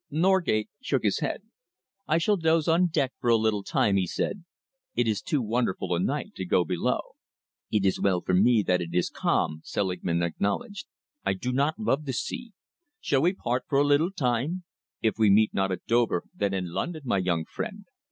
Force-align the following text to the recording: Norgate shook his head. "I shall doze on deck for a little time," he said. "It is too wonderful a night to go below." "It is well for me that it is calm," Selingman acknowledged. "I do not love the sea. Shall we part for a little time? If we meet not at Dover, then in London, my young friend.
Norgate 0.09 0.67
shook 0.81 1.03
his 1.03 1.19
head. 1.19 1.43
"I 2.07 2.17
shall 2.17 2.35
doze 2.35 2.67
on 2.67 2.87
deck 2.87 3.13
for 3.19 3.29
a 3.29 3.35
little 3.35 3.61
time," 3.61 3.97
he 3.97 4.07
said. 4.07 4.43
"It 4.95 5.07
is 5.07 5.21
too 5.21 5.43
wonderful 5.43 5.93
a 5.93 5.99
night 5.99 6.33
to 6.37 6.43
go 6.43 6.65
below." 6.65 7.01
"It 7.71 7.85
is 7.85 8.01
well 8.01 8.19
for 8.21 8.33
me 8.33 8.63
that 8.63 8.81
it 8.81 8.95
is 8.95 9.11
calm," 9.11 9.61
Selingman 9.63 10.23
acknowledged. 10.23 10.87
"I 11.23 11.33
do 11.35 11.51
not 11.53 11.77
love 11.77 12.05
the 12.05 12.13
sea. 12.13 12.51
Shall 12.99 13.21
we 13.21 13.33
part 13.33 13.65
for 13.69 13.77
a 13.77 13.85
little 13.85 14.09
time? 14.11 14.63
If 15.03 15.19
we 15.19 15.29
meet 15.29 15.53
not 15.53 15.71
at 15.71 15.85
Dover, 15.85 16.23
then 16.33 16.51
in 16.51 16.71
London, 16.73 17.03
my 17.05 17.19
young 17.19 17.45
friend. 17.45 17.85